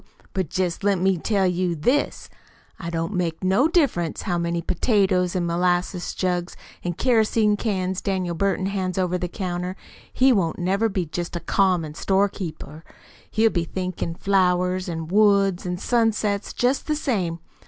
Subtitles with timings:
[0.33, 2.27] But jest let me tell you this:
[2.83, 8.33] it don't make no difference how many potatoes an' molasses jugs an' kerosene cans Daniel
[8.33, 9.75] Burton hands over the counter
[10.11, 12.83] he won't never be jest a common storekeeper.
[13.29, 17.37] He'll be THINKIN' flowers an' woods an' sunsets jest the same.